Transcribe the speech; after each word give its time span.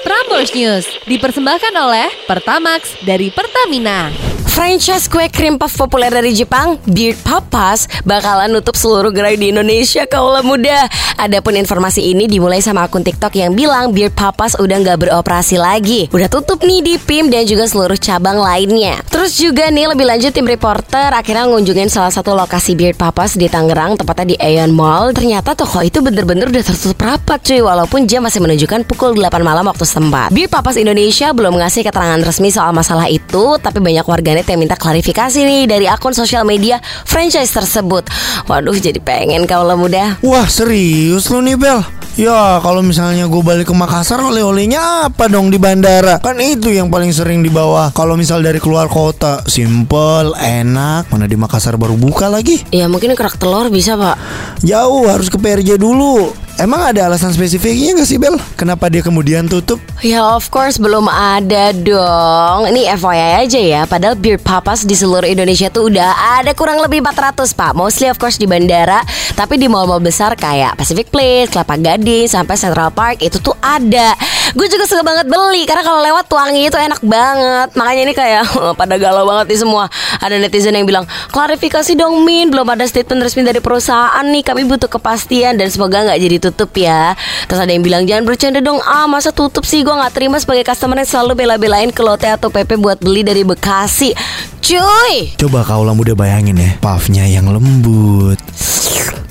Prambors 0.00 0.50
News 0.56 0.86
dipersembahkan 1.06 1.74
oleh 1.76 2.08
Pertamax 2.26 2.96
dari 3.04 3.28
Pertamina. 3.28 4.29
Franchise 4.60 5.08
kue 5.08 5.24
krim 5.32 5.56
puff 5.56 5.72
populer 5.72 6.12
dari 6.12 6.36
Jepang, 6.36 6.76
Beard 6.84 7.16
Papas, 7.24 7.88
bakalan 8.04 8.52
nutup 8.52 8.76
seluruh 8.76 9.08
gerai 9.08 9.40
di 9.40 9.48
Indonesia 9.48 10.04
kaulah 10.04 10.44
muda. 10.44 10.84
Adapun 11.16 11.56
informasi 11.56 12.12
ini 12.12 12.28
dimulai 12.28 12.60
sama 12.60 12.84
akun 12.84 13.00
TikTok 13.00 13.40
yang 13.40 13.56
bilang 13.56 13.88
Beard 13.96 14.12
Papas 14.12 14.60
udah 14.60 14.76
nggak 14.84 15.08
beroperasi 15.08 15.56
lagi. 15.56 16.12
Udah 16.12 16.28
tutup 16.28 16.60
nih 16.60 16.84
di 16.84 16.94
PIM 17.00 17.32
dan 17.32 17.48
juga 17.48 17.64
seluruh 17.72 17.96
cabang 17.96 18.36
lainnya. 18.36 19.00
Terus 19.08 19.40
juga 19.40 19.72
nih 19.72 19.96
lebih 19.96 20.04
lanjut 20.04 20.28
tim 20.28 20.44
reporter 20.44 21.08
akhirnya 21.08 21.48
ngunjungin 21.48 21.88
salah 21.88 22.12
satu 22.12 22.36
lokasi 22.36 22.76
Beard 22.76 23.00
Papas 23.00 23.40
di 23.40 23.48
Tangerang, 23.48 23.96
tepatnya 23.96 24.36
di 24.36 24.36
Aeon 24.36 24.76
Mall. 24.76 25.16
Ternyata 25.16 25.56
toko 25.56 25.80
itu 25.80 26.04
bener-bener 26.04 26.52
udah 26.52 26.60
tertutup 26.60 27.00
rapat 27.00 27.40
cuy, 27.48 27.64
walaupun 27.64 28.04
jam 28.04 28.28
masih 28.28 28.44
menunjukkan 28.44 28.84
pukul 28.84 29.16
8 29.16 29.40
malam 29.40 29.64
waktu 29.72 29.88
setempat. 29.88 30.36
Beard 30.36 30.52
Papas 30.52 30.76
Indonesia 30.76 31.32
belum 31.32 31.56
ngasih 31.56 31.80
keterangan 31.80 32.20
resmi 32.20 32.52
soal 32.52 32.76
masalah 32.76 33.08
itu, 33.08 33.56
tapi 33.56 33.80
banyak 33.80 34.04
warganet 34.04 34.49
yang 34.50 34.60
minta 34.60 34.74
klarifikasi 34.74 35.40
nih 35.46 35.70
dari 35.70 35.86
akun 35.86 36.12
sosial 36.12 36.42
media 36.42 36.82
franchise 37.06 37.54
tersebut. 37.54 38.10
Waduh, 38.50 38.74
jadi 38.74 38.98
pengen 38.98 39.46
kaulah 39.46 39.78
muda. 39.78 40.18
Wah 40.26 40.50
serius 40.50 41.30
lu 41.30 41.40
nih 41.40 41.56
Bel 41.56 41.80
Ya 42.18 42.58
kalau 42.58 42.82
misalnya 42.82 43.30
gue 43.30 43.38
balik 43.38 43.70
ke 43.70 43.74
Makassar 43.74 44.18
oleh-olehnya 44.18 45.06
apa 45.06 45.30
dong 45.30 45.46
di 45.46 45.62
bandara 45.62 46.18
Kan 46.18 46.42
itu 46.42 46.74
yang 46.74 46.90
paling 46.90 47.14
sering 47.14 47.40
dibawa 47.40 47.94
Kalau 47.94 48.18
misal 48.18 48.42
dari 48.42 48.58
keluar 48.58 48.90
kota 48.90 49.46
Simple, 49.46 50.34
enak 50.34 51.06
Mana 51.08 51.30
di 51.30 51.38
Makassar 51.38 51.78
baru 51.78 51.94
buka 51.94 52.26
lagi 52.26 52.66
Ya 52.74 52.90
mungkin 52.90 53.14
kerak 53.14 53.38
telur 53.38 53.70
bisa 53.70 53.94
pak. 53.94 54.18
Jauh 54.66 55.06
harus 55.06 55.30
ke 55.30 55.38
PRJ 55.38 55.78
dulu 55.78 56.34
Emang 56.60 56.92
ada 56.92 57.08
alasan 57.08 57.32
spesifiknya 57.32 57.96
gak 57.96 58.04
sih 58.04 58.20
Bel? 58.20 58.36
Kenapa 58.52 58.92
dia 58.92 59.00
kemudian 59.00 59.48
tutup? 59.48 59.80
Ya 60.04 60.20
of 60.20 60.52
course 60.52 60.76
belum 60.76 61.08
ada 61.08 61.72
dong 61.72 62.68
Ini 62.68 63.00
FYI 63.00 63.48
aja 63.48 63.56
ya 63.56 63.82
Padahal 63.88 64.12
Beer 64.12 64.36
Papas 64.36 64.84
di 64.84 64.92
seluruh 64.92 65.24
Indonesia 65.24 65.72
tuh 65.72 65.88
udah 65.88 66.36
ada 66.36 66.52
kurang 66.52 66.84
lebih 66.84 67.00
400 67.00 67.56
pak 67.56 67.72
Mostly 67.72 68.12
of 68.12 68.20
course 68.20 68.36
di 68.36 68.44
bandara 68.44 69.00
Tapi 69.32 69.56
di 69.56 69.72
mall-mall 69.72 70.04
besar 70.04 70.36
kayak 70.36 70.76
Pacific 70.76 71.08
Place, 71.08 71.48
Kelapa 71.48 71.80
Gading, 71.80 72.28
sampai 72.28 72.60
Central 72.60 72.92
Park 72.92 73.24
Itu 73.24 73.40
tuh 73.40 73.56
ada 73.64 74.12
Gue 74.54 74.66
juga 74.66 74.84
suka 74.86 75.02
banget 75.06 75.30
beli 75.30 75.62
Karena 75.68 75.82
kalau 75.86 76.00
lewat 76.02 76.26
wangi 76.30 76.66
itu 76.66 76.78
enak 76.78 77.00
banget. 77.04 77.68
Makanya 77.78 78.02
ini 78.02 78.14
kayak 78.14 78.42
pada 78.80 78.94
galau 78.98 79.24
banget 79.26 79.54
nih 79.54 79.60
semua. 79.62 79.84
Ada 80.18 80.40
netizen 80.40 80.74
yang 80.74 80.86
bilang 80.88 81.04
Klarifikasi 81.30 81.92
dong 81.94 82.26
Min. 82.26 82.50
Belum 82.50 82.66
ada 82.66 82.82
statement 82.86 83.22
resmi 83.22 83.46
dari 83.46 83.62
perusahaan 83.62 84.24
nih. 84.24 84.42
Kami 84.42 84.66
butuh 84.66 84.90
kepastian 84.90 85.58
Dan 85.58 85.70
semoga 85.70 86.02
nggak 86.06 86.18
jadi 86.18 86.36
tutup 86.50 86.70
ya. 86.74 87.14
Terus 87.46 87.60
ada 87.62 87.70
yang 87.70 87.84
bilang 87.84 88.02
Jangan 88.06 88.24
bercanda 88.26 88.58
dong. 88.58 88.82
Ah 88.82 89.06
masa 89.06 89.30
tutup 89.30 89.62
sih? 89.62 89.86
Gue 89.86 89.94
nggak 89.94 90.14
terima 90.14 90.36
sebagai 90.40 90.66
customer 90.66 90.98
yang 90.98 91.08
selalu 91.08 91.32
bela-belain 91.46 91.90
ke 91.94 92.02
Lotte 92.02 92.26
atau 92.26 92.50
PP 92.50 92.80
buat 92.80 92.98
beli 92.98 93.22
dari 93.22 93.42
Bekasi. 93.46 94.12
Cuy! 94.60 95.34
Coba 95.40 95.64
kaulah 95.64 95.96
muda 95.96 96.12
bayangin 96.12 96.54
ya 96.60 96.76
Puffnya 96.78 97.24
yang 97.24 97.48
lembut 97.48 98.36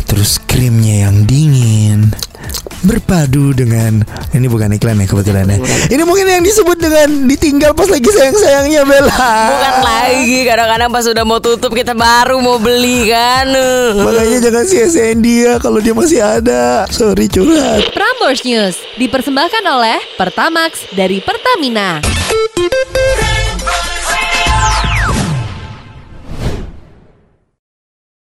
Terus 0.09 0.41
dingin 0.59 0.78
Berpadu 2.89 3.53
dengan 3.53 4.01
Ini 4.33 4.49
bukan 4.49 4.73
iklan 4.73 4.97
ya 4.97 5.05
kebetulan 5.05 5.45
ya. 5.45 5.61
Ini 5.93 6.01
mungkin 6.01 6.25
yang 6.25 6.41
disebut 6.41 6.81
dengan 6.81 7.29
Ditinggal 7.29 7.77
pas 7.77 7.85
lagi 7.85 8.09
sayang-sayangnya 8.09 8.81
Bella. 8.81 9.29
Bukan 9.53 9.75
lagi 9.85 10.39
Kadang-kadang 10.49 10.89
pas 10.89 11.05
udah 11.05 11.21
mau 11.21 11.37
tutup 11.37 11.69
Kita 11.77 11.93
baru 11.93 12.41
mau 12.41 12.57
beli 12.57 13.13
kan? 13.13 13.53
Makanya 13.93 14.37
jangan 14.41 14.65
sia-siain 14.65 15.21
dia 15.21 15.61
Kalau 15.61 15.77
dia 15.77 15.93
masih 15.93 16.17
ada. 16.17 16.89
Sorry 16.89 17.29
curhat. 17.29 17.93
Prambors 17.93 18.41
News 18.41 18.73
dipersembahkan 18.97 19.63
oleh 19.69 20.01
Pertamax 20.17 20.89
dari 20.97 21.21
Pertamina. 21.21 22.01